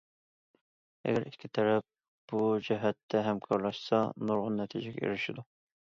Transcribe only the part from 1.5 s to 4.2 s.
تەرەپ بۇ جەھەتتە ھەمكارلاشسا،